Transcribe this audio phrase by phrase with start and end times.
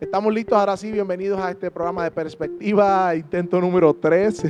[0.00, 4.44] Estamos listos ahora sí, bienvenidos a este programa de perspectiva, intento número 3,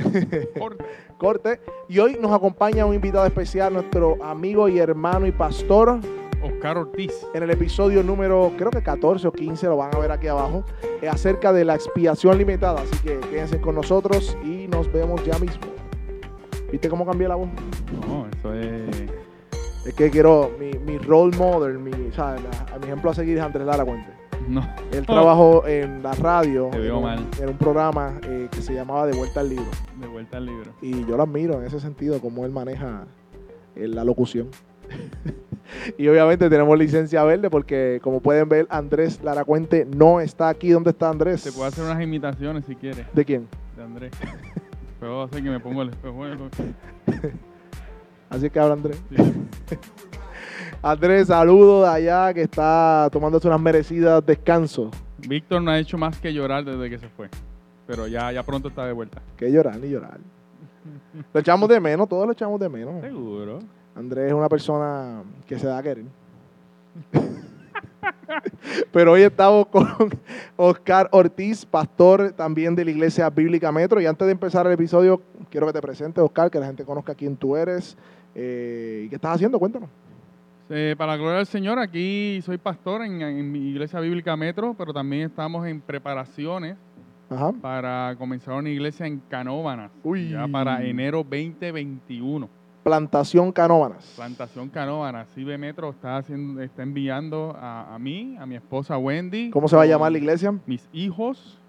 [0.57, 0.85] Corte.
[1.17, 1.59] corte.
[1.89, 5.99] Y hoy nos acompaña un invitado especial, nuestro amigo y hermano y pastor,
[6.41, 7.11] Oscar Ortiz.
[7.33, 10.63] en el episodio número, creo que 14 o 15, lo van a ver aquí abajo,
[11.01, 12.83] eh, acerca de la expiación limitada.
[12.83, 15.65] Así que quédense con nosotros y nos vemos ya mismo.
[16.71, 17.49] ¿Viste cómo cambié la voz?
[18.07, 19.11] No, eso es.
[19.85, 22.41] Es que quiero, mi, mi role model, mi, ¿sabes?
[22.79, 24.20] Mi ejemplo a seguir es Andrés Lara Cuente.
[24.47, 24.67] No.
[24.91, 27.27] Él trabajó en la radio, Te veo en, un- mal.
[27.39, 29.65] en un programa eh, que se llamaba De Vuelta al Libro.
[29.99, 30.71] De vuelta al libro.
[30.81, 33.05] Y yo lo admiro en ese sentido, cómo él maneja
[33.75, 34.49] eh, la locución.
[35.97, 40.69] y obviamente tenemos licencia verde porque, como pueden ver, Andrés Laracuente no está aquí.
[40.71, 41.43] ¿Dónde está Andrés?
[41.43, 43.47] Te puedo hacer unas imitaciones si quieres, ¿De quién?
[43.77, 44.11] de Andrés.
[44.99, 46.49] Puedo hacer que me pongo el espejuelo.
[48.29, 49.01] Así que habla Andrés.
[49.09, 49.15] Sí.
[50.81, 54.89] Andrés, saludo de allá que está tomándose unas merecidas descansos.
[55.27, 57.29] Víctor no ha hecho más que llorar desde que se fue.
[57.87, 59.21] Pero ya, ya pronto está de vuelta.
[59.37, 60.19] Que llorar ni llorar.
[61.33, 63.01] Lo echamos de menos, todos lo echamos de menos.
[63.01, 63.59] Seguro.
[63.95, 66.05] Andrés es una persona que se da a querer.
[68.91, 69.87] Pero hoy estamos con
[70.55, 74.01] Oscar Ortiz, pastor también de la Iglesia Bíblica Metro.
[74.01, 77.13] Y antes de empezar el episodio, quiero que te presentes, Oscar, que la gente conozca
[77.13, 77.97] quién tú eres
[78.35, 79.59] eh, y qué estás haciendo.
[79.59, 79.89] Cuéntanos.
[80.73, 84.73] Eh, para la gloria del Señor, aquí soy pastor en, en mi iglesia bíblica Metro,
[84.77, 86.77] pero también estamos en preparaciones
[87.29, 87.51] Ajá.
[87.61, 89.91] para comenzar una iglesia en Canóvanas.
[90.01, 90.29] Uy.
[90.29, 92.47] Ya para enero 2021.
[92.83, 94.13] Plantación Canóvanas.
[94.15, 95.27] Plantación Canóvanas.
[95.35, 99.49] CIBE Metro está, haciendo, está enviando a, a mí, a mi esposa Wendy.
[99.51, 100.53] ¿Cómo se va a llamar la iglesia?
[100.65, 101.59] Mis hijos.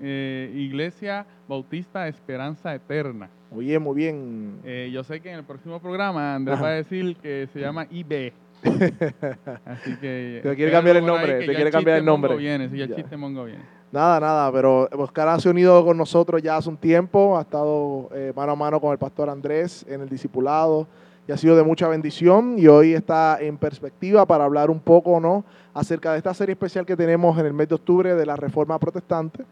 [0.00, 3.28] eh, iglesia Bautista Esperanza Eterna.
[3.50, 4.60] Muy bien.
[4.64, 6.64] Eh, yo sé que en el próximo programa Andrés Ajá.
[6.64, 8.32] va a decir que se llama IB.
[9.64, 10.40] Así que.
[10.42, 12.36] Te quiere cambiar el nombre, te quiere cambiar el nombre.
[12.36, 12.96] Viene, sí, ya el Ya.
[12.96, 13.62] chiste mongo viene.
[13.90, 18.08] Nada, nada, pero Oscar se ha unido con nosotros ya hace un tiempo, ha estado
[18.14, 20.86] eh, mano a mano con el pastor Andrés en el discipulado
[21.28, 25.20] y ha sido de mucha bendición y hoy está en perspectiva para hablar un poco
[25.20, 25.44] ¿no?
[25.74, 28.78] acerca de esta serie especial que tenemos en el mes de octubre de la Reforma
[28.78, 29.44] Protestante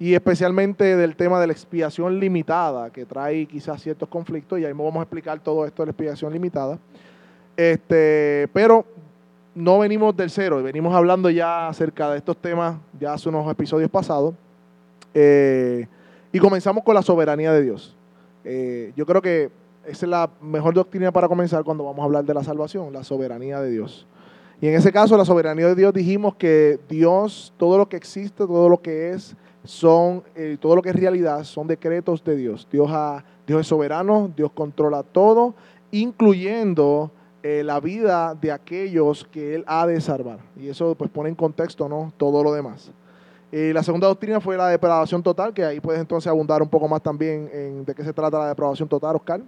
[0.00, 4.72] y especialmente del tema de la expiación limitada que trae quizás ciertos conflictos y ahí
[4.72, 6.76] vamos a explicar todo esto de la expiación limitada.
[7.56, 8.84] Este, pero
[9.54, 13.90] no venimos del cero, venimos hablando ya acerca de estos temas ya hace unos episodios
[13.90, 14.34] pasados.
[15.14, 15.86] Eh,
[16.32, 17.96] y comenzamos con la soberanía de Dios.
[18.44, 19.50] Eh, yo creo que
[19.86, 23.04] esa es la mejor doctrina para comenzar cuando vamos a hablar de la salvación, la
[23.04, 24.06] soberanía de Dios.
[24.60, 28.46] Y en ese caso, la soberanía de Dios dijimos que Dios, todo lo que existe,
[28.46, 32.66] todo lo que es, son, eh, todo lo que es realidad, son decretos de Dios.
[32.70, 32.90] Dios,
[33.46, 35.54] es soberano, Dios controla todo,
[35.90, 37.10] incluyendo
[37.48, 40.38] eh, la vida de aquellos que Él ha de salvar.
[40.56, 42.12] Y eso pues pone en contexto ¿no?
[42.16, 42.90] todo lo demás.
[43.52, 46.88] Eh, la segunda doctrina fue la depravación total, que ahí puedes entonces abundar un poco
[46.88, 49.40] más también en de qué se trata la depravación total, Oscar.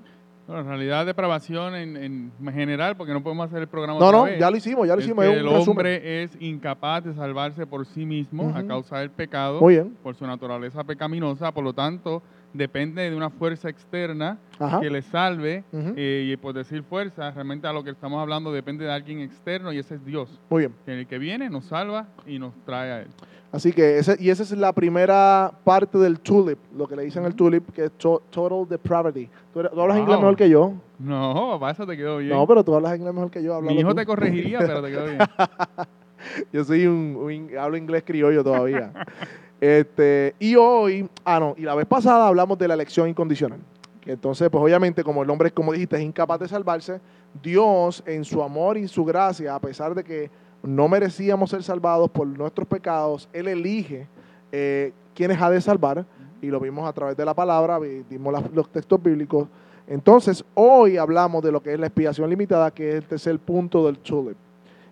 [0.46, 4.18] Bueno, en realidad, depravación en, en general, porque no podemos hacer el programa No, otra
[4.18, 5.24] no, vez, ya lo hicimos, ya lo es hicimos.
[5.26, 9.94] el hombre es incapaz de salvarse por sí mismo a causa del pecado, Muy bien.
[10.02, 12.22] por su naturaleza pecaminosa, por lo tanto,
[12.52, 14.80] depende de una fuerza externa Ajá.
[14.80, 18.84] que le salve, eh, y por decir fuerza, realmente a lo que estamos hablando depende
[18.84, 20.74] de alguien externo y ese es Dios, Muy bien.
[20.84, 23.08] que el que viene nos salva y nos trae a Él.
[23.50, 27.24] Así que, ese, y esa es la primera parte del tulip, lo que le dicen
[27.24, 29.28] el tulip, que es to- total depravity.
[29.54, 29.98] ¿Tú, hablas Wow.
[29.98, 30.74] inglés mejor que yo.
[30.98, 32.30] No, papá, eso te quedó bien.
[32.30, 33.58] No, pero tú hablas inglés mejor que yo.
[33.62, 33.94] Mi hijo tú.
[33.94, 35.18] te corregiría, pero te quedó bien.
[36.52, 38.92] Yo soy un, hablo inglés criollo todavía.
[39.60, 43.58] este, y hoy, ah no, y la vez pasada hablamos de la elección incondicional.
[44.06, 47.00] Entonces, pues obviamente, como el hombre, como dijiste, es incapaz de salvarse,
[47.42, 50.30] Dios en su amor y su gracia, a pesar de que
[50.62, 54.06] no merecíamos ser salvados por nuestros pecados, Él elige
[54.50, 56.06] eh, quienes ha de salvar,
[56.40, 59.48] y lo vimos a través de la palabra, vi- vimos los textos bíblicos.
[59.86, 63.84] Entonces, hoy hablamos de lo que es la expiación limitada, que es el tercer punto
[63.84, 64.36] del tulip.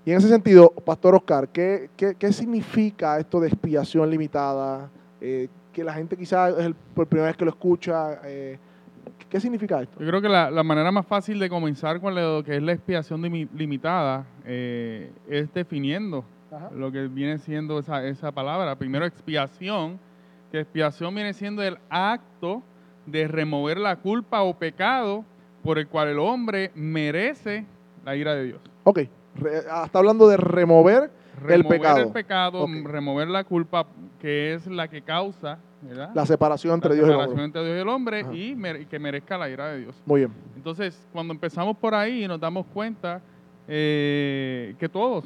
[0.07, 4.89] Y en ese sentido, Pastor Oscar, ¿qué, qué, qué significa esto de expiación limitada?
[5.21, 8.21] Eh, que la gente quizás es el, por primera vez que lo escucha.
[8.25, 8.57] eh,
[9.29, 9.99] ¿Qué significa esto?
[9.99, 12.71] Yo creo que la, la manera más fácil de comenzar con lo que es la
[12.71, 16.71] expiación limi- limitada eh, es definiendo Ajá.
[16.73, 18.77] lo que viene siendo esa, esa palabra.
[18.77, 19.99] Primero, expiación,
[20.53, 22.63] que expiación viene siendo el acto
[23.07, 25.25] de remover la culpa o pecado
[25.65, 27.67] por el cual el hombre merece
[28.05, 28.61] la ira de Dios.
[28.85, 29.01] Ok,
[29.39, 31.11] re- ah, está hablando de remover.
[31.41, 31.99] Remover pecado.
[31.99, 33.87] el pecado, remover la culpa
[34.21, 36.11] que es la que causa ¿verdad?
[36.15, 37.45] la separación entre la Dios y el hombre.
[37.45, 38.33] entre Dios y el hombre Ajá.
[38.35, 39.95] y mere- que merezca la ira de Dios.
[40.07, 40.33] Muy bien.
[40.57, 43.21] Entonces, cuando empezamos por ahí nos damos cuenta
[43.69, 45.25] eh, que todos,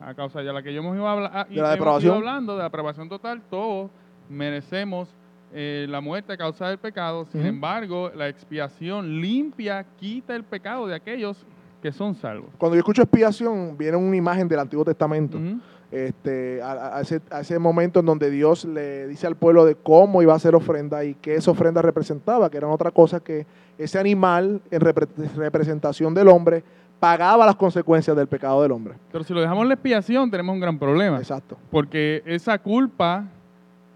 [0.00, 2.10] a causa de la que yo hemos ido, habla- ah, De la hemos depravación.
[2.10, 3.90] ido hablando, de la aprobación total, todos
[4.28, 5.08] merecemos
[5.54, 7.24] eh, la muerte a causa del pecado.
[7.30, 11.46] Sin embargo, la expiación limpia, quita el pecado de aquellos
[11.86, 12.50] que son salvos.
[12.58, 15.38] Cuando yo escucho expiación, viene una imagen del Antiguo Testamento.
[15.92, 19.76] Este, a, a ese, a ese momento en donde Dios le dice al pueblo de
[19.76, 23.46] cómo iba a hacer ofrenda y qué esa ofrenda representaba, que eran otra cosa que
[23.78, 25.06] ese animal en repre-
[25.36, 26.64] representación del hombre
[26.98, 28.94] pagaba las consecuencias del pecado del hombre.
[29.12, 31.18] Pero si lo dejamos en la expiación, tenemos un gran problema.
[31.18, 33.26] Exacto, Porque esa culpa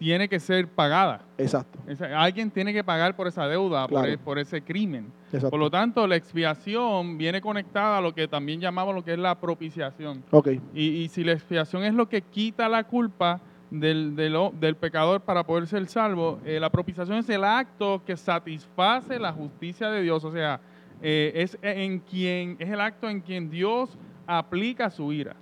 [0.00, 1.20] tiene que ser pagada.
[1.36, 1.78] exacto,
[2.16, 5.12] alguien tiene que pagar por esa deuda, por, e- por ese crimen.
[5.26, 5.50] exacto.
[5.50, 9.18] Por lo tanto, la expiación viene conectada a lo que también llamamos lo que es
[9.18, 10.24] la propiciación.
[10.30, 15.20] ok, Y, y si la expiación es lo que quita la culpa del, del pecador
[15.20, 20.00] para poder ser salvo, eh, la propiciación es el acto que satisface la justicia de
[20.02, 20.24] Dios.
[20.24, 20.60] O sea,
[21.02, 25.36] eh, es en quien es el acto en quien Dios aplica su ira.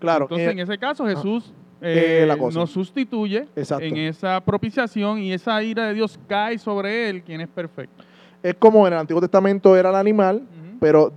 [0.00, 0.24] claro.
[0.24, 2.58] Entonces, eh, en ese caso, Jesús Eh, eh, la cosa.
[2.58, 3.84] nos sustituye Exacto.
[3.84, 8.04] en esa propiciación y esa ira de Dios cae sobre él, quien es perfecto.
[8.42, 10.42] es como en el Antiguo Testamento era el animal,
[10.78, 11.12] pero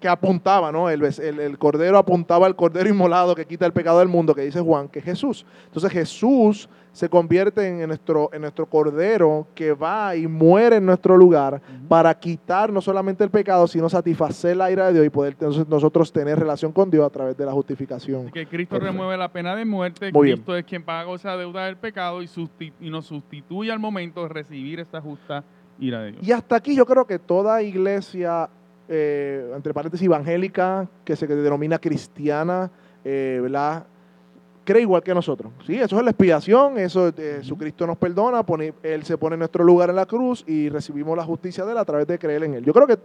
[0.00, 0.88] que apuntaba, ¿no?
[0.90, 4.42] El, el- el cordero apuntaba al cordero inmolado que quita el pecado del mundo, que
[4.42, 5.44] dice Juan, que es Jesús.
[5.66, 11.16] Entonces Jesús se convierte en nuestro, en nuestro cordero que va y muere en nuestro
[11.16, 15.34] lugar para quitar no solamente el pecado, sino satisfacer la ira de Dios y poder
[15.34, 18.22] entonces nosotros tener relación con Dios a través de la justificación.
[18.22, 18.92] Así que Cristo Perfecto.
[18.92, 20.38] remueve la pena de muerte, Muy bien.
[20.38, 22.28] Cristo es quien paga esa deuda del pecado y,
[22.80, 25.44] y nos sustituye al momento de recibir esta justa
[25.78, 26.26] ira de Dios.
[26.26, 28.48] Y hasta aquí yo creo que toda iglesia,
[28.90, 32.70] eh, entre paréntesis, evangélica, que se denomina cristiana,
[33.04, 33.84] eh, ¿verdad?
[34.64, 35.52] Cree igual que nosotros.
[35.66, 39.38] Sí, eso es la expiación, eso eh, Jesucristo nos perdona, pone- Él se pone en
[39.40, 42.44] nuestro lugar en la cruz y recibimos la justicia de Él a través de creer
[42.44, 42.64] en Él.
[42.64, 42.98] Yo creo que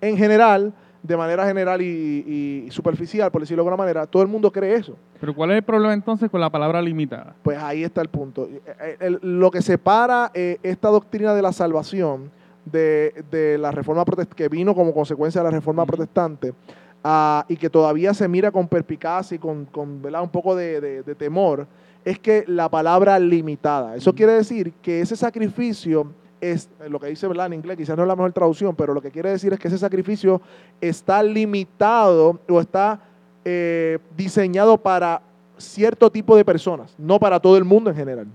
[0.00, 0.72] en general,
[1.02, 4.74] de manera general y, y superficial, por decirlo de alguna manera, todo el mundo cree
[4.76, 4.96] eso.
[5.20, 7.34] Pero ¿cuál es el problema entonces con la palabra limitada?
[7.42, 8.48] Pues ahí está el punto.
[9.20, 12.30] Lo que separa eh, esta doctrina de la salvación
[12.64, 16.54] de, de la reforma protestante, que vino como consecuencia de la reforma protestante,
[17.02, 20.22] ah, y que todavía se mira con perspicacia y con, con, ¿verdad?
[20.22, 21.66] un poco de, de- de temor,
[22.04, 23.96] es que la palabra limitada.
[23.96, 26.06] Eso quiere decir que ese sacrificio
[26.40, 27.46] es, eh, lo que dice ¿verdad?
[27.46, 29.68] en inglés, quizás no es la mejor traducción, pero lo que quiere decir es que
[29.68, 30.42] ese sacrificio
[30.80, 33.00] está limitado o está
[33.44, 35.22] eh, diseñado para
[35.56, 38.26] cierto tipo de personas, no para todo el mundo en general.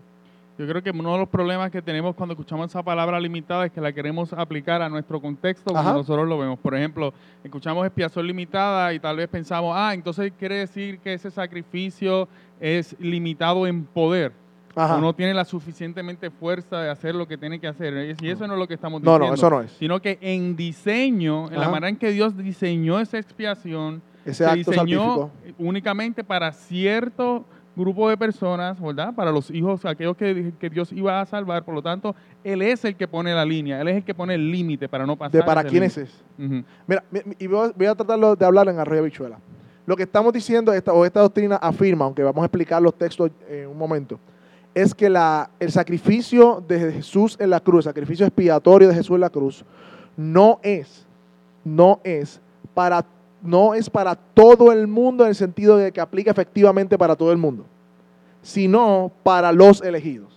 [0.59, 3.71] Yo creo que uno de los problemas que tenemos cuando escuchamos esa palabra limitada es
[3.71, 5.93] que la queremos aplicar a nuestro contexto como Ajá.
[5.93, 6.59] nosotros lo vemos.
[6.59, 7.13] Por ejemplo,
[7.45, 12.27] escuchamos expiación limitada y tal vez pensamos, ah, entonces quiere decir que ese sacrificio
[12.59, 14.33] es limitado en poder.
[14.75, 14.97] Ajá.
[14.97, 18.15] o no tiene la suficientemente fuerza de hacer lo que tiene que hacer.
[18.21, 19.27] Y eso no es lo que estamos No, diciendo.
[19.27, 19.71] no, eso no es.
[19.71, 21.71] Sino que en diseño, en la Ajá.
[21.71, 25.31] manera en que Dios diseñó esa expiación, Ese se acto diseñó salvífico.
[25.57, 27.45] únicamente para cierto
[27.79, 29.13] grupo de personas, ¿verdad?
[29.15, 31.63] Para los hijos, aquellos que, que Dios iba a salvar.
[31.63, 34.35] Por lo tanto, Él es el que pone la línea, Él es el que pone
[34.35, 35.31] el límite para no pasar.
[35.31, 36.11] De para quiénes límite.
[36.11, 36.65] es.
[36.87, 39.37] Mira, mi- mi- y voy a- voy a tratarlo de hablar en arroyo bichuela.
[39.85, 43.31] Lo que estamos diciendo, esta, o esta doctrina afirma, aunque vamos a explicar los textos
[43.49, 44.19] en un momento,
[44.75, 49.15] es que la, el sacrificio de Jesús en la cruz, el sacrificio expiatorio de Jesús
[49.15, 49.65] en la cruz,
[50.15, 51.07] no es,
[51.63, 52.39] no es
[52.75, 53.03] para,
[53.41, 57.31] no es para todo el mundo en el sentido de que aplica efectivamente para todo
[57.31, 57.65] el mundo,
[58.41, 60.33] sino para los elegidos.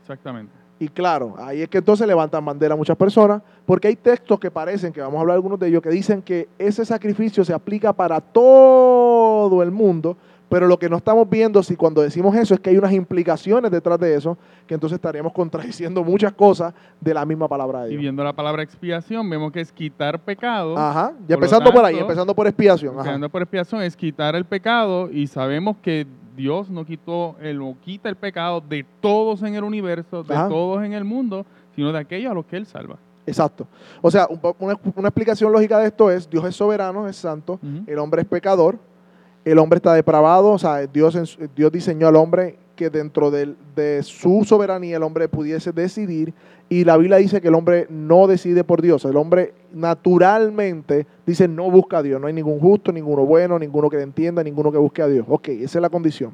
[0.00, 0.52] Exactamente.
[0.78, 4.92] Y claro, ahí es que entonces levantan bandera muchas personas, porque hay textos que parecen,
[4.92, 8.20] que vamos a hablar algunos de ellos, que dicen que ese sacrificio se aplica para
[8.20, 10.16] todo el mundo,
[10.54, 13.72] pero lo que no estamos viendo, si cuando decimos eso, es que hay unas implicaciones
[13.72, 17.90] detrás de eso, que entonces estaríamos contradiciendo muchas cosas de la misma palabra de Y
[17.90, 18.02] Dios.
[18.02, 20.78] viendo la palabra expiación, vemos que es quitar pecado.
[20.78, 22.92] Ajá, Por lo empezando por ahí, empezando por expiación.
[22.92, 23.00] Ajá.
[23.00, 26.06] Empezando por expiación es quitar el pecado y sabemos que
[26.36, 30.48] Dios no quitó, Él no quita el pecado de todos en el universo, de Ajá.
[30.48, 31.44] todos en el mundo,
[31.74, 32.96] sino de aquellos a los que Él salva.
[33.26, 33.66] Exacto.
[34.00, 34.28] O sea,
[34.60, 37.58] una, una explicación lógica de esto es, Dios es soberano, es santo,
[37.88, 38.78] el hombre es pecador,
[39.44, 44.44] el hombre está depravado, o sea, Dios, Dios diseñó al hombre que dentro de su
[44.44, 46.34] soberanía el hombre pudiese decidir
[46.68, 51.46] y la Biblia dice que el hombre no decide por Dios, el hombre naturalmente dice
[51.46, 54.78] no busca a Dios, no hay ningún justo, ninguno bueno, ninguno que entienda, ninguno que
[54.78, 55.26] busque a Dios.
[55.28, 56.32] Ok, esa es la condición.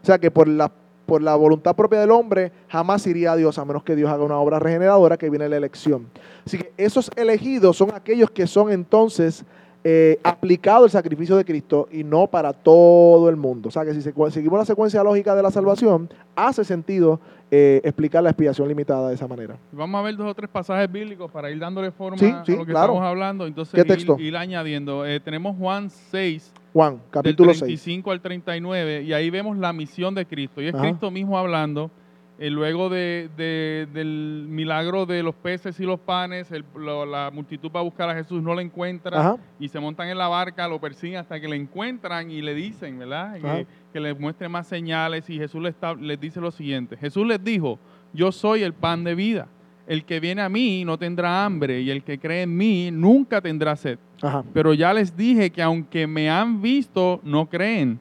[0.00, 0.70] O sea que por la,
[1.04, 4.24] por la voluntad propia del hombre jamás iría a Dios a menos que Dios haga
[4.24, 6.06] una obra regeneradora que viene la elección.
[6.46, 9.44] Así que esos elegidos son aquellos que son entonces
[9.84, 13.68] eh, aplicado el sacrificio de Cristo y no para todo el mundo.
[13.68, 17.20] O sea que si se- seguimos la secuencia lógica de la salvación, hace sentido
[17.50, 19.56] eh, explicar la expiación limitada de esa manera.
[19.72, 22.56] Vamos a ver dos o tres pasajes bíblicos para ir dándole forma Sí, sí, a
[22.56, 22.92] lo que claro.
[22.94, 23.46] estamos hablando.
[23.46, 24.16] Entonces, ¿Qué ir- texto?
[24.18, 25.04] Ir, añadiendo.
[25.04, 27.58] Eh, tenemos Juan 6, Juan, del capítulo 6.
[27.60, 30.62] 35 al 39, y ahí vemos la misión de Cristo.
[30.62, 30.82] Y es Ajá.
[30.84, 31.90] Cristo mismo hablando,
[32.38, 37.30] eh, luego de, de- del milagro de los peces y los panes, el- lo- la
[37.32, 39.36] multitud va a buscar a Jesús, no lo encuentra, Ajá.
[39.60, 42.98] y se montan en la barca, lo persiguen hasta que le encuentran y le dicen,
[42.98, 43.34] ¿verdad?
[43.34, 46.96] Que, que les muestre más señales, y Jesús les, dice lo siguiente.
[46.96, 47.78] Jesús les dijo,
[48.12, 49.46] yo soy el pan de vida.
[49.86, 53.40] El que viene a mí no tendrá hambre, y el que cree en mí nunca
[53.40, 53.98] tendrá sed.
[54.22, 54.44] Ajá.
[54.54, 57.98] Pero ya les dije que aunque me han visto, no creen.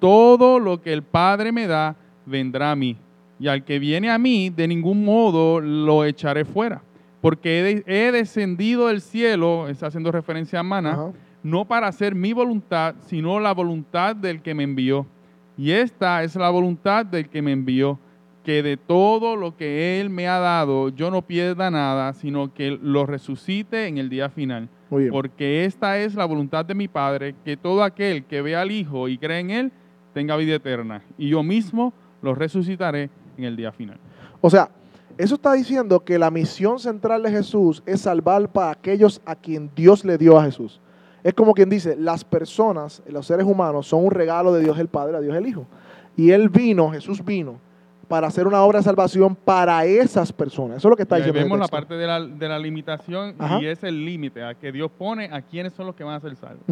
[0.00, 2.96] Todo lo que el Padre me da, vendrá a mí.
[3.38, 6.82] Y al que viene a mí, de ningún modo lo echaré fuera.
[7.20, 10.94] Porque he, de- he descendido del cielo, está haciendo referencia a Mana,
[11.42, 15.06] no para hacer mi voluntad, sino la voluntad del que me envió.
[15.56, 17.98] Y esta es la voluntad del que me envió,
[18.44, 22.78] que de todo lo que Él me ha dado, yo no pierda nada, sino que
[22.82, 24.68] lo resucite en el día final.
[25.10, 29.08] Porque esta es la voluntad de mi Padre, que todo aquel que ve al Hijo
[29.08, 29.72] y cree en Él
[30.12, 31.02] tenga vida eterna.
[31.16, 33.98] Y yo mismo lo resucitaré en el día final.
[34.40, 34.68] O sea,
[35.16, 39.70] eso está diciendo que la misión central de Jesús es salvar para aquellos a quien
[39.74, 40.80] Dios le dio a Jesús.
[41.22, 44.88] Es como quien dice, las personas, los seres humanos, son un regalo de Dios el
[44.88, 45.66] Padre, a Dios el Hijo.
[46.16, 47.58] Y Él vino, Jesús vino,
[48.08, 50.78] para hacer una obra de salvación para esas personas.
[50.78, 51.40] Eso es lo que está diciendo.
[51.40, 53.60] vemos la parte de la, de la limitación Ajá.
[53.60, 56.20] y es el límite a que Dios pone a quienes son los que van a
[56.20, 56.64] ser salvos.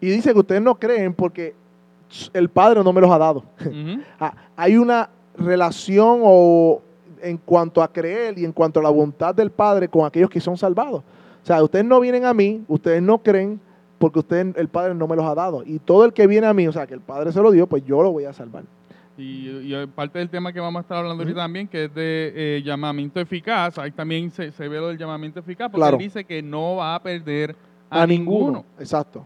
[0.00, 1.54] Y dice que ustedes no creen porque
[2.32, 3.44] el Padre no me los ha dado.
[4.18, 6.82] Ah, hay una relación o
[7.22, 10.40] en cuanto a creer y en cuanto a la voluntad del Padre con aquellos que
[10.40, 11.02] son salvados.
[11.42, 13.60] O sea, ustedes no vienen a mí, ustedes no creen
[13.98, 15.62] porque ustedes, el Padre no me los ha dado.
[15.64, 17.66] Y todo el que viene a mí, o sea, que el Padre se lo dio,
[17.68, 18.64] pues yo lo voy a salvar.
[19.16, 22.32] Y, y parte del tema que vamos a estar hablando ahorita también, que es de
[22.34, 25.96] eh, llamamiento eficaz, ahí también se, se ve lo del llamamiento eficaz, porque Claro.
[25.98, 27.54] él dice que no va a perder
[27.92, 28.64] a, A, ninguno.
[28.78, 29.24] Exacto.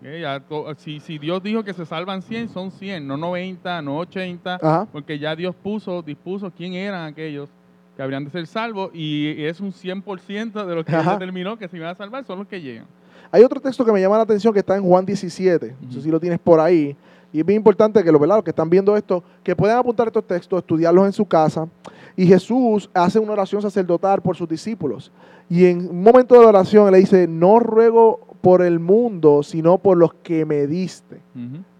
[0.79, 4.87] Si, si Dios dijo que se salvan 100, son 100, no 90, no 80, Ajá.
[4.91, 7.49] porque ya Dios puso, dispuso quién eran aquellos
[7.97, 11.13] que habrían de ser salvos y es un 100% de los que Él Ajá.
[11.13, 12.87] determinó que se iban a salvar, son los que llegan.
[13.31, 15.75] Hay otro texto que me llama la atención que está en Juan 17.
[15.81, 16.97] No sé si lo tienes por ahí.
[17.33, 18.37] Y es bien importante que los, ¿verdad?
[18.37, 21.69] los que están viendo esto, que puedan apuntar estos textos, estudiarlos en su casa.
[22.17, 25.11] Y Jesús hace una oración sacerdotal por sus discípulos.
[25.49, 29.43] Y en un momento de la oración él le dice, no ruego por el mundo,
[29.43, 31.21] sino por los que me diste.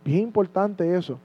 [0.05, 1.17] Bien importante eso.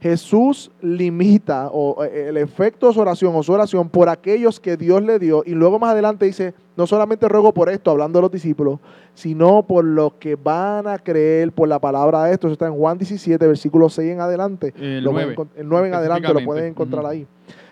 [0.00, 4.76] Jesús limita o, eh, el efecto de su oración o su oración por aquellos que
[4.76, 8.22] Dios le dio y luego más adelante dice, no solamente ruego por esto, hablando de
[8.22, 8.80] los discípulos,
[9.14, 12.48] sino por los que van a creer por la palabra de esto.
[12.48, 14.74] Eso está en Juan 17, versículo 6 en adelante.
[14.98, 15.36] El Lo pueden 9.
[15.36, 17.24] encont- el 9 en adelante lo pueden encontrar ahí.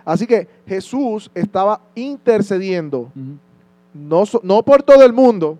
[0.04, 3.10] Así que Jesús estaba intercediendo,
[3.94, 5.58] no, no por todo el mundo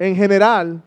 [0.00, 0.80] en general,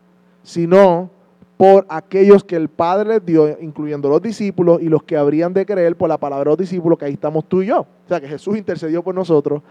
[0.43, 1.09] sino
[1.57, 5.65] por aquellos que el Padre les dio, incluyendo los discípulos y los que habrían de
[5.65, 7.81] creer por la palabra de los discípulos, que ahí estamos tú y yo.
[7.81, 9.61] O sea, que Jesús intercedió por nosotros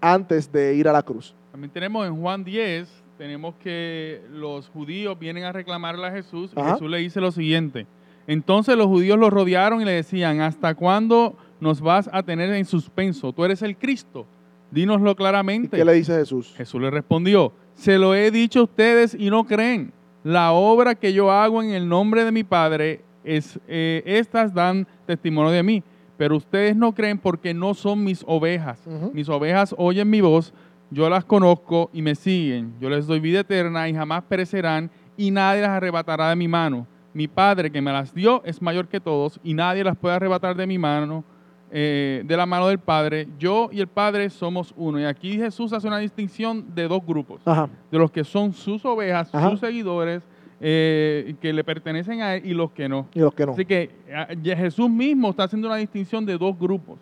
[0.00, 1.34] antes de ir a la cruz.
[1.50, 6.60] También tenemos en Juan 10, tenemos que los judíos vienen a reclamarle a Jesús y
[6.60, 6.72] Ajá.
[6.74, 7.86] Jesús le dice lo siguiente.
[8.26, 12.64] Entonces los judíos lo rodearon y le decían, ¿hasta cuándo nos vas a tener en
[12.64, 13.32] suspenso?
[13.32, 14.26] Tú eres el Cristo.
[14.70, 15.76] Dínoslo ¿Y claramente.
[15.76, 16.54] qué le dice Jesús?
[16.56, 19.92] Jesús le respondió, se lo he dicho a ustedes y no creen.
[20.22, 24.86] La obra que yo hago en el nombre de mi Padre, es, eh, estas dan
[25.06, 25.82] testimonio de mí,
[26.16, 28.86] pero ustedes no creen porque no son mis ovejas.
[29.12, 30.52] Mis ovejas oyen mi voz,
[30.90, 32.74] yo las conozco y me siguen.
[32.80, 36.86] Yo les doy vida eterna y jamás perecerán y nadie las arrebatará de mi mano.
[37.12, 40.56] Mi Padre que me las dio es mayor que todos y nadie las puede arrebatar
[40.56, 41.24] de mi mano,
[41.70, 43.28] eh, de la mano del Padre.
[43.38, 44.98] Yo y el Padre somos uno.
[45.00, 47.68] Y aquí Jesús hace una distinción de dos grupos, Ajá.
[47.90, 49.50] de los que son sus ovejas, Ajá.
[49.50, 50.22] sus seguidores,
[50.60, 53.06] eh, que le pertenecen a él y los que no.
[53.14, 53.52] Y los que no.
[53.52, 56.98] Así que ah, Jesús mismo está haciendo una distinción de dos grupos.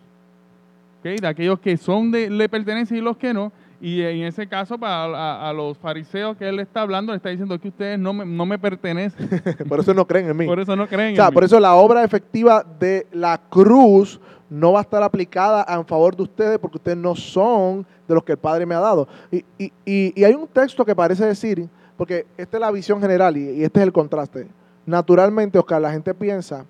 [0.99, 1.19] ¿ok?
[1.19, 3.51] De aquellos que son de, le pertenecen y los que no.
[3.81, 7.29] Y en ese caso, para a, a los fariseos que él está hablando, le está
[7.29, 9.29] diciendo que ustedes no me, no me pertenecen.
[9.69, 10.45] por eso no creen en mí.
[10.45, 11.33] Por eso no creen O sea, en mí.
[11.33, 16.15] por eso la obra efectiva de la cruz no va a estar aplicada en favor
[16.15, 19.07] de ustedes porque ustedes no son de los que el Padre me ha dado.
[19.31, 23.37] Y, y- y- hay un texto que parece decir, porque esta es la visión general
[23.37, 24.47] y, y este es el contraste.
[24.85, 26.65] Naturalmente, Oscar, la gente piensa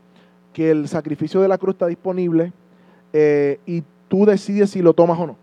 [0.51, 2.51] que el sacrificio de la cruz está disponible
[3.13, 5.35] eh, y tú decides si lo tomas o no.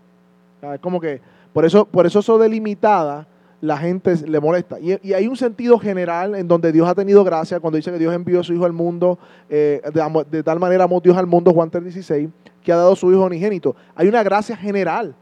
[0.73, 1.21] Es como que,
[1.53, 3.25] por eso, por eso eso delimitada,
[3.61, 4.79] la gente le molesta.
[4.79, 7.97] Y, y hay un sentido general en donde Dios ha tenido gracia cuando dice que
[7.97, 9.17] Dios envió a su Hijo al mundo,
[9.49, 9.81] eh,
[10.29, 12.29] de, tal manera amó Dios al mundo, Juan 3:16,
[12.63, 13.75] que ha dado su Hijo unigénito.
[13.95, 15.15] Hay una gracia general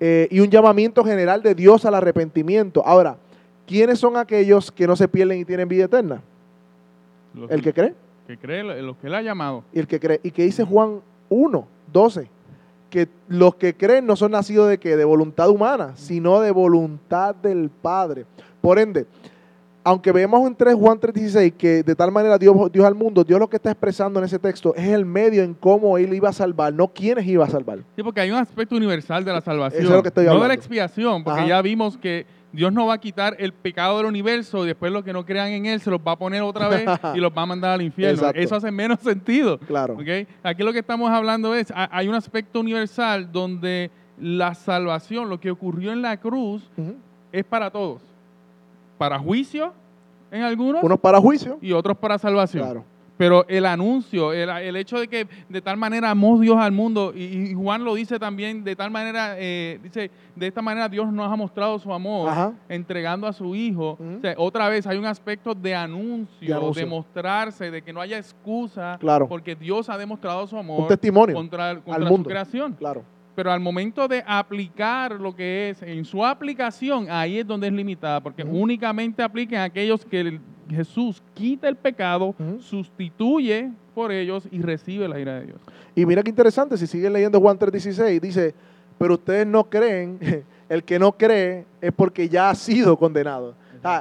[0.00, 2.82] eh, y un llamamiento general de Dios al arrepentimiento.
[2.86, 3.16] Ahora,
[3.66, 6.22] ¿quiénes son aquellos que no se pierden y tienen vida eterna?
[7.34, 7.94] Los- El que cree.
[8.26, 9.62] Que cree en lo que él ha llamado.
[9.74, 10.20] Y el que cree.
[10.22, 12.28] Y que dice Juan 1, 12,
[12.94, 14.96] que los que creen no son nacidos de qué?
[14.96, 18.24] De voluntad humana, sino de voluntad del Padre.
[18.60, 19.04] Por ende,
[19.82, 23.40] aunque vemos en 3 Juan 3:16 que de tal manera Dios, Dios al mundo, Dios
[23.40, 26.32] lo que está expresando en ese texto es el medio en cómo Él iba a
[26.32, 27.80] salvar, no quiénes iba a salvar.
[27.96, 29.82] Sí, porque hay un aspecto universal de la salvación.
[29.82, 30.48] Eso es lo que estoy no de hablando.
[30.48, 31.48] la expiación, porque Ajá.
[31.48, 35.02] ya vimos que Dios no va a quitar el pecado del universo y después los
[35.04, 37.42] que no crean en Él se los va a poner otra vez y los va
[37.42, 38.14] a mandar al infierno.
[38.18, 38.40] Exacto.
[38.40, 39.58] Eso hace menos sentido.
[39.58, 39.96] Claro.
[40.42, 45.40] Aquí lo que estamos hablando es, ha- hay un aspecto universal donde la salvación, lo
[45.40, 46.70] que ocurrió en la cruz,
[47.32, 48.00] es para todos.
[48.98, 49.72] Para juicio
[50.30, 51.58] en algunos Unos para juicio.
[51.60, 52.62] y otros para salvación.
[52.64, 52.84] Claro.
[53.16, 57.12] Pero el anuncio, el, el hecho de que de tal manera amó Dios al mundo,
[57.14, 61.12] y, y Juan lo dice también, de tal manera, eh, dice, de esta manera Dios
[61.12, 62.52] nos ha mostrado su amor, Ajá.
[62.68, 63.90] entregando a su Hijo.
[64.00, 66.82] O sea, otra vez hay un aspecto de anuncio, De anuncio.
[66.84, 69.28] de mostrarse, de que no haya excusa, Claro.
[69.28, 71.36] porque Dios ha demostrado su Un amor testimonio.
[71.36, 72.28] contra, contra al su mundo.
[72.28, 72.72] creación.
[72.72, 73.04] Claro.
[73.34, 77.72] Pero al momento de aplicar lo que es, en su aplicación, ahí es donde es
[77.72, 84.46] limitada, porque únicamente aplica a aquellos que el- Jesús quita el pecado, sustituye por ellos
[84.50, 85.60] y recibe la ira de Dios.
[85.94, 88.54] Y mira qué interesante, si siguen leyendo Juan 3:16, dice,
[88.98, 90.18] pero ustedes no creen,
[90.68, 93.54] el que no cree es porque ya ha sido condenado.
[93.84, 94.00] Eh,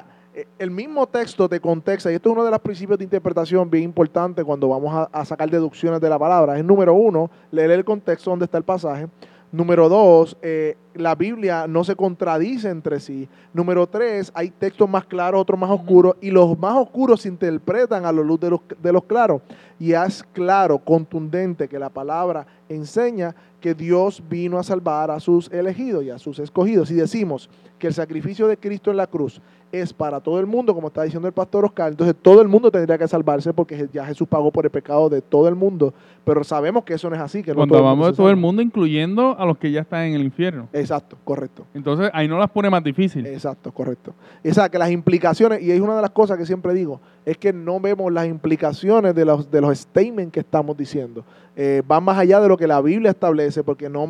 [0.57, 3.83] el mismo texto te contexta, y esto es uno de los principios de interpretación bien
[3.83, 6.57] importante cuando vamos a, a sacar deducciones de la palabra.
[6.57, 9.07] Es número uno, leer el contexto donde está el pasaje.
[9.51, 13.27] Número dos, eh, la Biblia no se contradice entre sí.
[13.53, 18.05] Número tres, hay textos más claros, otros más oscuros, y los más oscuros se interpretan
[18.05, 19.41] a la luz de los, de los claros.
[19.79, 25.49] Y es claro, contundente, que la palabra enseña que Dios vino a salvar a sus
[25.51, 26.89] elegidos y a sus escogidos.
[26.89, 30.75] Si decimos que el sacrificio de Cristo en la cruz es para todo el mundo,
[30.75, 34.05] como está diciendo el pastor Oscar, entonces todo el mundo tendría que salvarse porque ya
[34.05, 35.93] Jesús pagó por el pecado de todo el mundo.
[36.23, 37.41] Pero sabemos que eso no es así.
[37.41, 40.03] Que no Cuando todo mundo de todo el mundo, incluyendo a los que ya están
[40.03, 40.67] en el infierno.
[40.83, 41.65] Exacto, correcto.
[41.73, 43.25] Entonces ahí no las pone más difícil.
[43.25, 44.13] Exacto, correcto.
[44.45, 47.37] O sea, que las implicaciones, y es una de las cosas que siempre digo, es
[47.37, 51.23] que no vemos las implicaciones de los, de los statements que estamos diciendo.
[51.55, 54.07] Eh, van más allá de lo que la Biblia establece, porque no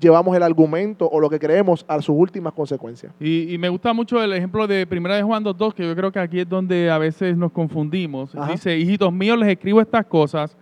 [0.00, 3.12] llevamos el argumento o lo que creemos a sus últimas consecuencias.
[3.18, 6.12] Y, y me gusta mucho el ejemplo de Primera de Juan 2.2, que yo creo
[6.12, 8.34] que aquí es donde a veces nos confundimos.
[8.34, 8.52] Ajá.
[8.52, 10.56] Dice, hijitos míos, les escribo estas cosas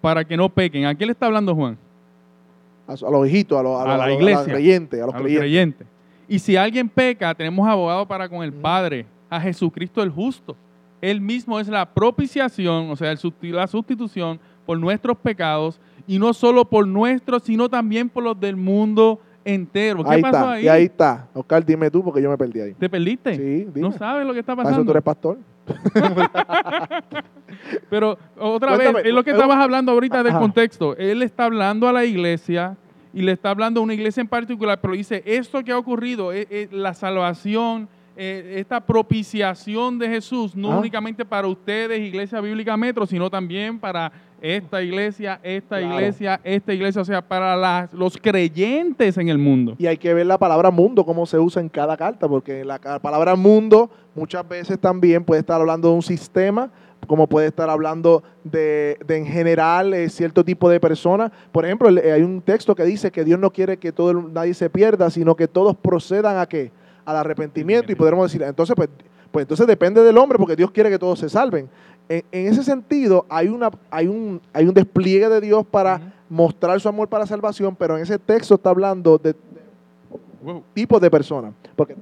[0.00, 0.86] para que no pequen.
[0.86, 1.76] ¿A quién le está hablando Juan?
[2.90, 4.38] A, los hijitos, a los, a A los- la iglesia.
[4.38, 5.86] a los creyentes, a los creyentes.
[6.28, 8.60] Y si alguien peca, tenemos abogado para con el Ujú.
[8.60, 10.56] Padre, a Jesucristo el justo.
[11.00, 16.64] Él mismo es la propiciación, o sea, la sustitución por nuestros pecados, y no solo
[16.64, 20.04] por nuestros, sino también por los del mundo entero.
[20.04, 20.64] ¿Qué Ahí pasó está, ahí?
[20.64, 21.28] y ahí está.
[21.34, 22.74] Oscar, dime tú, porque yo me perdí ahí.
[22.74, 23.34] ¿Te perdiste?
[23.36, 23.80] Sí, dime.
[23.80, 24.92] No sabes lo que está Para eso tú pasando.
[24.92, 25.38] eres pastor.
[27.90, 30.40] Pero otra Cuéntame, vez, es lo que eh, estabas hablando ahorita del ajá.
[30.40, 30.96] contexto.
[30.96, 32.76] Él está hablando a la iglesia
[33.12, 36.32] y le está hablando a una iglesia en particular, pero dice, esto que ha ocurrido,
[36.32, 40.78] eh, eh, la salvación, eh, esta propiciación de Jesús, no Ah.
[40.78, 45.94] únicamente para ustedes, Iglesia Bíblica Metro, sino también para esta iglesia, esta Claro.
[45.94, 49.74] iglesia, esta iglesia, o sea, para las- los creyentes en el mundo.
[49.78, 52.78] Y hay que ver la palabra mundo, cómo se usa en cada carta, porque la
[53.00, 56.70] palabra mundo muchas veces también puede estar hablando de un sistema,
[57.06, 61.30] como puede estar hablando de, de en general eh, cierto tipo de personas.
[61.50, 64.32] Por ejemplo, eh, hay un texto que dice que Dios no quiere que todo el-
[64.32, 66.70] nadie se pierda, sino que todos procedan a qué?
[67.04, 67.90] Al arrepentimiento.
[67.90, 68.88] Y podremos decir, entonces, pues,
[69.30, 71.68] pues entonces depende del hombre, porque Dios quiere que todos se salven.
[72.10, 76.78] En, en ese sentido, hay, una, hay, un, hay un despliegue de Dios para mostrar
[76.80, 79.34] su amor para salvación, pero en ese texto está hablando de,
[80.42, 80.62] Wow.
[80.74, 81.52] tipos de personas.
[81.76, 81.94] Porque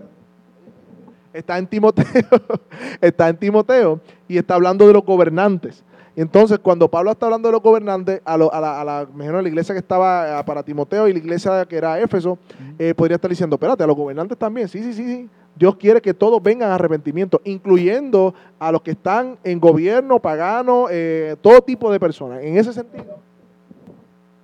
[1.33, 2.05] está en Timoteo,
[3.01, 5.85] está en Timoteo y está hablando de los gobernantes.
[6.17, 9.41] Entonces, cuando Pablo está hablando de los gobernantes, a, lo- a la, a la- imagino
[9.43, 12.39] la iglesia que estaba eh, para Timoteo y la iglesia que era Éfeso,
[12.79, 15.29] eh, podría estar diciendo, espérate, a los gobernantes también, sí, sí, sí, sí.
[15.59, 20.87] Dios quiere que todos vengan a arrepentimiento, incluyendo a los que están en gobierno, pagano,
[20.91, 22.43] eh, todo tipo de personas.
[22.43, 23.19] En ese sentido,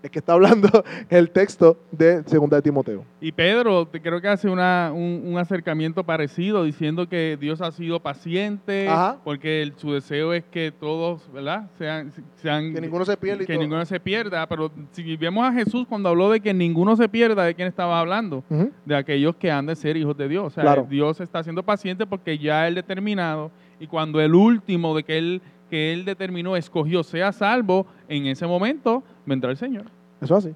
[0.07, 0.69] es que está hablando
[1.11, 3.05] el texto de Segunda de Timoteo.
[3.21, 8.01] Y Pedro, creo que hace una, un, un acercamiento parecido, diciendo que Dios ha sido
[8.01, 9.19] paciente, Ajá.
[9.25, 11.71] porque el- su deseo es que todos, ¿verdad?
[11.79, 13.63] Sean, sean Que ninguno se pierda que todo.
[13.63, 14.47] ninguno se pierda.
[14.47, 17.99] Pero si vemos a Jesús cuando habló de que ninguno se pierda, ¿de quién estaba
[18.01, 18.45] hablando?
[18.85, 20.45] De aquellos que han de ser hijos de Dios.
[20.47, 20.87] O sea, Claro.
[20.89, 25.43] Dios está siendo paciente porque ya Él determinado, y cuando el último de que Él,
[25.71, 29.85] que él determinó, escogió, sea salvo, en ese momento vendrá el Señor.
[30.21, 30.55] Eso es así.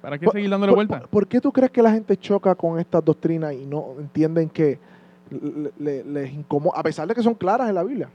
[0.00, 1.00] ¿Para qué Por- seguir dándole por- vuelta?
[1.00, 4.48] por- ¿Por qué tú crees que la gente choca con estas doctrinas y no entienden
[4.48, 4.78] que
[5.30, 8.08] le- le- les incomoda, a pesar de que son claras en la Biblia?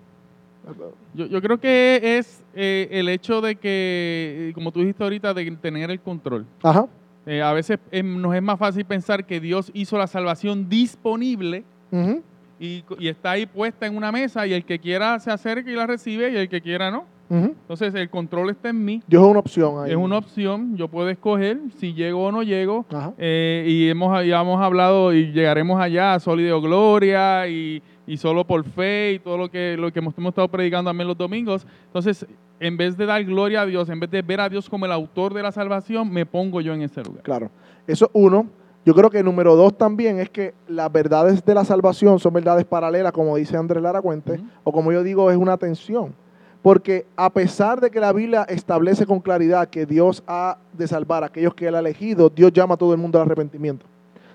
[1.14, 5.34] Yo, yo creo que es eh, el hecho de que, eh, como tú dijiste ahorita,
[5.34, 6.46] de tener el control.
[6.62, 6.88] Ajá.
[7.26, 11.64] Eh, a veces eh, nos es más fácil pensar que Dios hizo la salvación disponible
[11.92, 12.22] Ujú.
[12.60, 15.76] Y, y está ahí puesta en una mesa y el que quiera se acerca y
[15.76, 17.06] la recibe y el que quiera no.
[17.30, 19.04] Entonces el control está en mí.
[19.08, 19.92] Dios es una opción ahí.
[19.92, 22.86] Es una opción, yo puedo escoger si llego o no llego.
[23.18, 27.82] Eh, y hemos, ya hemos hablado y llegaremos allá a Sol y de Gloria y,
[28.06, 31.08] y solo por fe y todo lo que, lo que hemos, hemos estado predicando también
[31.08, 31.68] los domingos.
[31.88, 32.26] Entonces,
[32.60, 34.92] en vez de dar gloria a Dios, en vez de ver a Dios como el
[34.92, 37.24] autor de la salvación, me pongo yo en ese lugar.
[37.24, 37.52] Claro.
[37.86, 38.48] Eso es uno.
[38.88, 42.64] Yo creo que número dos también es que las verdades de la salvación son verdades
[42.64, 46.16] paralelas, como dice Andrés Lara Cuente, o como yo digo, es una tensión.
[46.62, 51.24] Porque a pesar de que la Biblia establece con claridad que Dios ha de salvar
[51.24, 53.86] a aquellos que Él ha elegido, Dios llama a todo el mundo al arrepentimiento.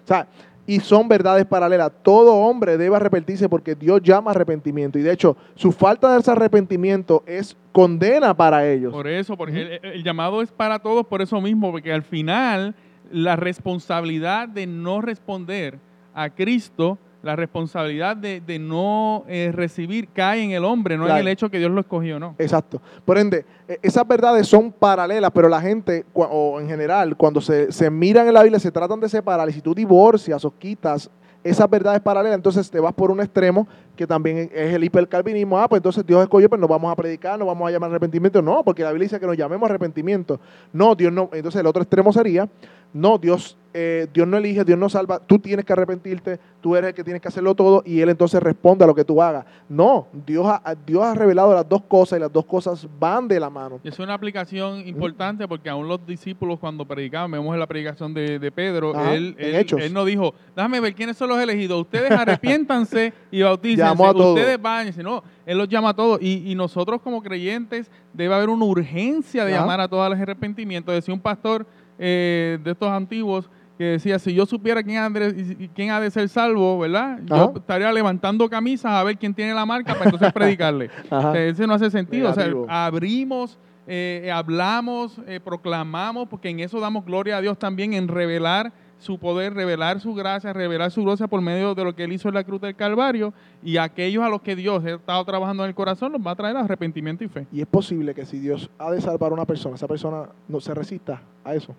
[0.04, 0.28] O sea,
[0.66, 1.90] y son verdades paralelas.
[2.02, 4.98] Todo hombre debe arrepentirse porque Dios llama arrepentimiento.
[4.98, 8.92] Y de hecho, su falta de ese arrepentimiento es condena para ellos.
[8.92, 12.74] Por eso, porque el llamado es para todos por eso mismo, porque al final
[13.12, 15.79] la responsabilidad de no responder
[16.14, 21.20] a Cristo, la responsabilidad de, de no eh, recibir cae en el hombre, no Claro.
[21.20, 22.35] en el hecho que Dios lo escogió no.
[22.38, 22.83] Exacto.
[23.05, 27.70] Por ende, e- esas verdades son paralelas, pero la gente, o en general, cuando se,
[27.70, 29.48] se miran en la Biblia, se tratan de separar.
[29.48, 31.09] Y si tú divorcias o quitas
[31.44, 35.59] esas verdades paralelas, entonces te vas por un extremo que también es el hipercalvinismo.
[35.59, 38.40] Ah, pues entonces Dios escogió, pero nos vamos a predicar, nos vamos a llamar arrepentimiento.
[38.42, 40.40] No, porque la Biblia dice que nos llamemos arrepentimiento.
[40.72, 41.31] No, Dios no.
[41.33, 42.48] Entonces el otro extremo sería,
[42.92, 45.18] no, Dios, eh, Dios no elige, Dios no salva.
[45.18, 48.42] Tú tienes que arrepentirte, tú eres el que tienes que hacerlo todo y Él entonces
[48.42, 49.46] responde a lo que tú hagas.
[49.68, 53.40] No, Dios ha, Dios ha revelado las dos cosas y las dos cosas van de
[53.40, 53.81] la mano.
[53.83, 58.38] Es una aplicación importante porque aún los discípulos cuando predicaban, vemos en la predicación de,
[58.38, 63.14] de Pedro, Ajá, él, él, no dijo, déjame ver quiénes son los elegidos, ustedes arrepiéntanse
[63.31, 64.37] y bautícense, Llamó a todos.
[64.38, 68.50] ustedes váyanse, no, él los llama a todos y, y nosotros como creyentes debe haber
[68.50, 69.62] una urgencia de Ajá.
[69.62, 70.92] llamar a todos al arrepentimiento.
[70.92, 71.66] Decía un pastor
[71.98, 76.11] eh, de estos antiguos que decía, si yo supiera quién ha de, quién ha de
[76.11, 77.12] ser salvo, ¿verdad?
[77.12, 77.24] Ajá.
[77.26, 80.90] Yo estaría levantando camisas a ver quién tiene la marca para entonces predicarle.
[81.11, 81.31] Ajá.
[81.31, 82.31] O sea, ese no hace sentido.
[82.31, 87.94] O sea, abrimos, eh, hablamos, eh, proclamamos, porque en eso damos gloria a Dios también,
[87.94, 92.04] en revelar su poder, revelar su gracia, revelar su gracia por medio de lo que
[92.04, 93.34] Él hizo en la cruz del Calvario.
[93.62, 96.36] Y aquellos a los que Dios ha estado trabajando en el corazón, los va a
[96.36, 97.46] traer arrepentimiento y fe.
[97.52, 100.60] Y es posible que si Dios ha de salvar a una persona, esa persona no
[100.60, 101.74] se resista a eso.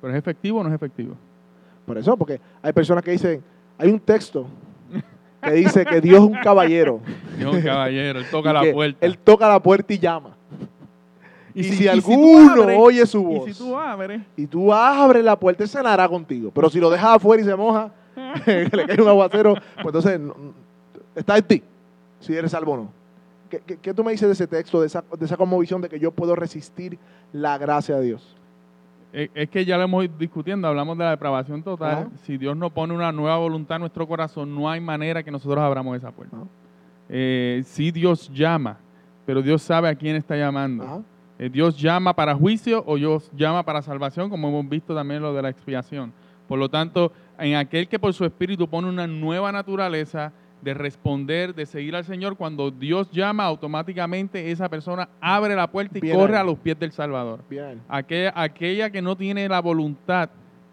[0.00, 1.16] Pero es efectivo o no es efectivo.
[1.86, 3.42] Por eso, porque hay personas que dicen,
[3.78, 4.46] hay un texto
[5.42, 7.00] que dice que Dios es un caballero.
[7.38, 9.06] Dios, un caballero, Él toca la puerta.
[9.06, 10.36] Él toca la puerta y llama.
[11.54, 15.38] Y, si, alguno abres- oye su voz Y si tú abres, y tú abres la
[15.38, 16.50] puerta, él cenará contigo.
[16.54, 17.90] Pero si lo dejas afuera y se moja,
[18.46, 20.34] le cae un aguacero, pues entonces no-
[21.14, 21.62] está en ti,
[22.20, 22.92] si eres salvo o no.
[23.48, 25.88] ¿Qué, qué- qué tú me dices de ese texto, de esa, de esa conmovisión de
[25.88, 26.98] que yo puedo resistir
[27.32, 28.36] la gracia de Dios?
[29.12, 31.90] Es que ya lo hemos ido discutiendo, hablamos de la depravación total.
[31.92, 32.08] Ajá.
[32.26, 35.58] Si Dios no pone una nueva voluntad en nuestro corazón, no hay manera que nosotros
[35.58, 36.36] abramos esa puerta.
[37.08, 38.78] Eh, sí Dios llama,
[39.26, 40.84] pero Dios sabe a quién está llamando.
[40.84, 41.00] Ajá.
[41.48, 45.42] Dios llama para juicio o Dios llama para salvación, como hemos visto también lo de
[45.42, 46.12] la expiación.
[46.46, 51.54] Por lo tanto, en aquel que por su espíritu pone una nueva naturaleza de responder,
[51.54, 56.16] de seguir al Señor, cuando Dios llama, automáticamente esa persona abre la puerta y Bien
[56.16, 57.44] corre a los pies del Salvador.
[57.48, 57.80] Bien.
[57.88, 60.28] Aquella, aquella que no tiene la voluntad,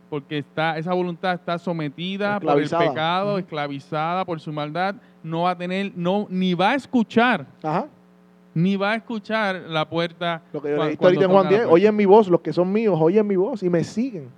[0.10, 5.52] porque está, esa voluntad está sometida por el pecado, esclavizada por su maldad, no va
[5.52, 7.88] a tener, no, ni va a escuchar, Ajá.
[8.58, 10.42] Ni va a escuchar la puerta.
[10.52, 11.74] Lo que yo cuando ahorita en Juan toca la 10, puerta.
[11.74, 14.30] oyen mi voz, los que son míos, oyen mi voz y me siguen.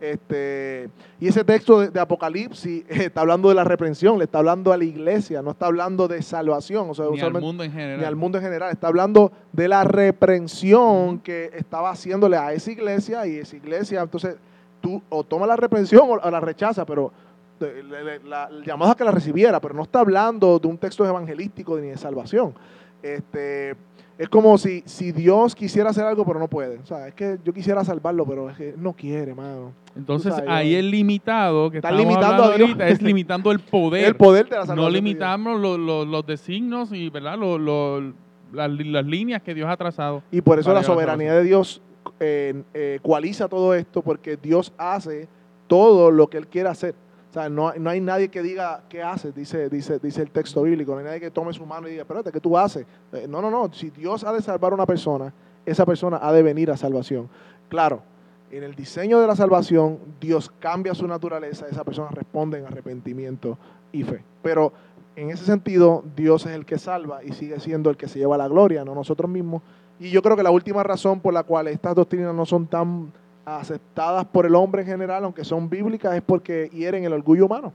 [0.00, 4.72] Este, y ese texto de, de Apocalipsis está hablando de la reprensión, le está hablando
[4.72, 8.00] a la iglesia, no está hablando de salvación, o sea, Ni al mundo en general.
[8.00, 12.72] ni al mundo en general, está hablando de la reprensión que estaba haciéndole a esa
[12.72, 14.36] iglesia y esa iglesia, entonces
[14.80, 17.12] tú o toma la reprensión o, o la rechaza, pero
[17.60, 21.06] eh, la, el llamado a que la recibiera, pero no está hablando de un texto
[21.06, 22.54] evangelístico ni de salvación.
[23.02, 23.74] Este,
[24.18, 26.78] es como si, si Dios quisiera hacer algo, pero no puede.
[26.78, 29.72] O sea, es que yo quisiera salvarlo, pero es que no quiere, mano.
[29.96, 32.60] Entonces, sabes, ahí yo- el limitado que estamos limitando a Dios.
[32.68, 34.04] ahorita es limitando el poder.
[34.04, 34.84] El poder de la salvación.
[34.84, 37.38] no limitamos lo- lo- los designios y ¿verdad?
[37.38, 38.12] Lo- lo-
[38.52, 40.22] las, las líneas que Dios ha trazado.
[40.30, 41.82] Y por eso la soberanía de Dios
[42.20, 45.28] eh, eh, coaliza todo esto, porque Dios hace
[45.66, 46.94] todo lo que Él quiere hacer.
[47.30, 50.62] O sea, no, no hay nadie que diga qué haces, dice, dice, dice el texto
[50.62, 50.92] bíblico.
[50.92, 52.86] No hay nadie que tome su mano y diga, espérate, ¿qué tú haces?
[53.12, 53.70] Eh, no, no, no.
[53.72, 55.32] Si Dios ha de salvar a una persona,
[55.66, 57.28] esa persona ha de venir a salvación.
[57.68, 58.02] Claro,
[58.50, 63.58] en el diseño de la salvación, Dios cambia su naturaleza, esa persona responde en arrepentimiento
[63.92, 64.24] y fe.
[64.42, 64.72] Pero
[65.14, 68.38] en ese sentido, Dios es el que salva y sigue siendo el que se lleva
[68.38, 69.62] la gloria, no nosotros mismos.
[70.00, 73.12] Y yo creo que la última razón por la cual estas doctrinas no son tan
[73.56, 77.72] aceptadas por el hombre en general, aunque son bíblicas, es porque hieren el orgullo humano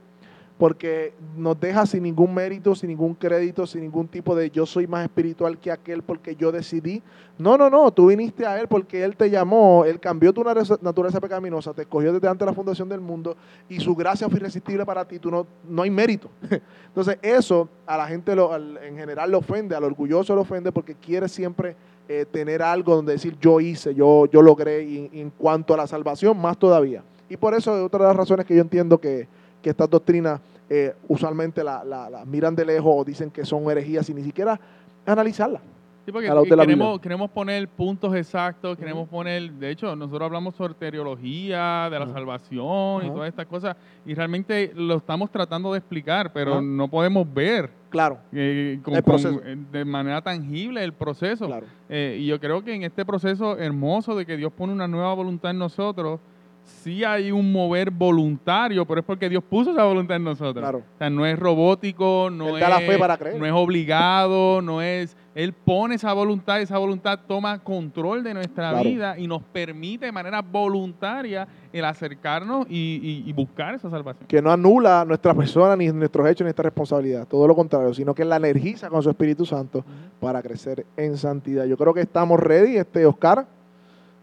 [0.58, 4.86] porque nos deja sin ningún mérito, sin ningún crédito, sin ningún tipo de yo soy
[4.86, 7.02] más espiritual que aquel porque yo decidí.
[7.38, 11.20] No, no, no, tú viniste a Él porque Él te llamó, Él cambió tu naturaleza
[11.20, 13.36] pecaminosa, te escogió desde antes de la fundación del mundo
[13.68, 16.30] y su gracia fue irresistible para ti, tú no, no hay mérito.
[16.86, 20.94] Entonces eso a la gente lo, en general le ofende, al orgulloso le ofende porque
[20.94, 21.74] quiere siempre
[22.08, 25.86] eh, tener algo donde decir yo hice, yo, yo logré y, en cuanto a la
[25.86, 27.02] salvación más todavía.
[27.28, 29.26] Y por eso es otra de las razones que yo entiendo que
[29.64, 34.06] que estas doctrinas eh, usualmente las la, miran de lejos o dicen que son herejías
[34.06, 34.60] sin ni siquiera
[35.06, 35.62] analizarlas.
[36.04, 41.88] Sí, porque queremos, queremos, poner puntos exactos, queremos poner, de hecho, nosotros hablamos sobre teología,
[41.90, 46.60] de la salvación y todas estas cosas, y realmente lo estamos tratando de explicar, pero
[46.60, 48.80] no podemos ver claro, eh,
[49.70, 51.48] de manera tangible el proceso.
[51.88, 55.14] Eh, y yo creo que en este proceso hermoso de que Dios pone una nueva
[55.14, 56.18] voluntad en nosotros,
[56.64, 60.74] sí hay un mover voluntario, pero es porque Dios puso esa voluntad en nosotros.
[60.74, 65.16] O sea, no es robótico, no, es, no es obligado, no es...
[65.34, 70.12] Él pone esa voluntad, esa voluntad toma control de nuestra vida y nos permite de
[70.12, 74.28] manera voluntaria el acercarnos y, buscar esa salvación.
[74.28, 77.26] Que no anula nuestra persona, ni nuestros hechos, ni nuestra responsabilidad.
[77.26, 79.84] Todo lo contrario, sino que la energiza con su Espíritu Santo
[80.20, 81.64] para crecer en santidad.
[81.64, 83.46] Yo creo que estamos ready, este Oscar.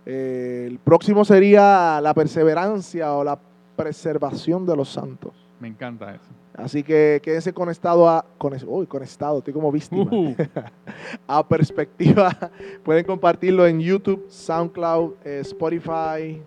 [0.06, 3.38] Eh, el próximo sería la perseverancia o la
[3.76, 5.41] preservación de los santos.
[5.62, 6.26] Me encanta eso.
[6.56, 8.26] Así que quédense conectado a.
[8.40, 10.10] Con, uy, conectado, estoy como víctima.
[10.12, 10.36] Uh.
[11.28, 12.36] a perspectiva.
[12.84, 16.42] Pueden compartirlo en YouTube, SoundCloud, eh, Spotify,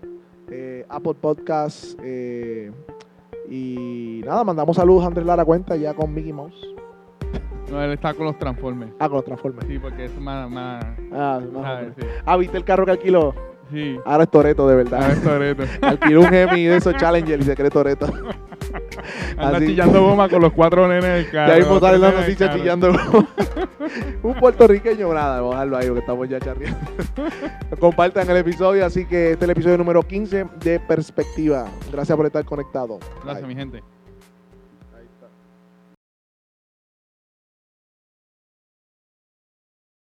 [0.51, 1.97] eh, Apple Podcasts.
[3.49, 6.75] y nada, mandamos saludos a Andrés Lara Cuenta ya con Mickey Mouse.
[7.71, 8.93] No, él está con los Transformers.
[8.99, 9.67] Ah, con los Transformers.
[9.69, 10.51] Sí, porque es más.
[10.51, 11.93] más ah, más
[12.27, 13.33] ah, ¿viste el carro que alquiló?
[13.73, 13.99] Sí.
[14.05, 15.03] Ahora es Toreto, de verdad.
[15.03, 15.63] Ahora es Toreto.
[15.83, 18.07] Alquiló un Hemi de esos Challenger y se cree Toreto.
[19.39, 21.53] Anda chillando goma con los cuatro nenes del carro.
[21.53, 23.29] Ya mismo sale la noticia chillando goma.
[24.23, 26.81] un puertorriqueño, nada, vamos a dejarlo ahí porque estamos ya charreando.
[27.81, 31.67] Compartan el episodio, así que este es el episodio número 15 de Perspectiva.
[31.93, 32.99] Gracias por estar conectado.
[33.25, 33.83] Gracias, mi gente.